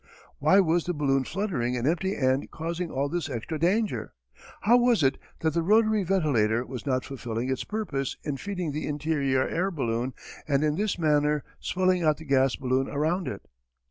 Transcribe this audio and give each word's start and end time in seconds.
Why 0.39 0.59
was 0.59 0.85
the 0.85 0.95
balloon 0.95 1.25
fluttering 1.25 1.77
an 1.77 1.85
empty 1.85 2.17
end 2.17 2.49
causing 2.49 2.89
all 2.89 3.07
this 3.07 3.29
extra 3.29 3.59
danger? 3.59 4.13
How 4.61 4.75
was 4.77 5.03
it 5.03 5.19
that 5.41 5.53
the 5.53 5.61
rotary 5.61 6.01
ventilator 6.03 6.65
was 6.65 6.87
not 6.87 7.05
fulfilling 7.05 7.51
its 7.51 7.63
purpose 7.63 8.17
in 8.23 8.37
feeding 8.37 8.71
the 8.71 8.87
interior 8.87 9.47
air 9.47 9.69
balloon 9.69 10.15
and 10.47 10.63
in 10.63 10.73
this 10.75 10.97
manner 10.97 11.43
swelling 11.59 12.01
out 12.01 12.17
the 12.17 12.25
gas 12.25 12.55
balloon 12.55 12.89
around 12.89 13.27
it? 13.27 13.47